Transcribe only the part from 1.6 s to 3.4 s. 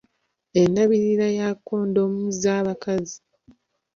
kondomu z’abakazi.